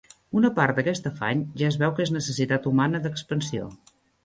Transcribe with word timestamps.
Una 0.37 0.49
part 0.59 0.79
d'aquest 0.79 1.09
afany, 1.09 1.43
ja 1.61 1.67
es 1.69 1.77
veu 1.83 1.95
que 2.01 2.05
és 2.07 2.13
necessitat 2.17 2.69
humana 2.73 3.05
d'expansió; 3.07 3.71